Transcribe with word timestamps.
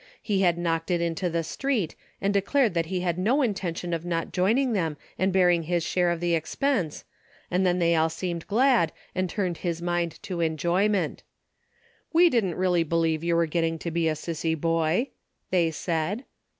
He 0.19 0.41
had 0.41 0.57
knocked 0.57 0.89
it 0.89 0.99
into 0.99 1.29
the 1.29 1.43
street, 1.43 1.95
and 2.19 2.33
declared 2.33 2.75
he 2.87 3.01
had 3.01 3.19
no 3.19 3.43
in 3.43 3.53
tention 3.53 3.93
of 3.93 4.03
not 4.03 4.31
joining 4.33 4.73
them 4.73 4.97
and 5.19 5.31
bearing 5.31 5.61
his 5.61 5.83
share 5.83 6.09
of 6.09 6.19
the 6.19 6.33
expense, 6.33 7.03
and 7.51 7.67
then 7.67 7.77
they 7.77 7.93
all 7.95 8.09
seemed 8.09 8.47
glad 8.47 8.91
and 9.13 9.29
turned 9.29 9.57
his 9.59 9.79
mind 9.79 10.17
to 10.23 10.41
enjoyment." 10.41 11.21
We 12.13 12.31
didn't 12.31 12.55
really 12.55 12.81
believe 12.83 13.23
you 13.23 13.35
were 13.35 13.45
getting 13.45 13.77
to 13.77 13.91
be 13.91 14.09
a 14.09 14.13
sissy 14.15 14.59
boy," 14.59 15.09
they 15.51 15.69
said. 15.69 16.23